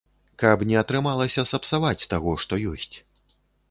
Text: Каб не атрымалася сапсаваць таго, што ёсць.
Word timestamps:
Каб 0.43 0.63
не 0.69 0.77
атрымалася 0.83 1.47
сапсаваць 1.53 2.07
таго, 2.17 2.37
што 2.45 2.53
ёсць. 2.75 2.95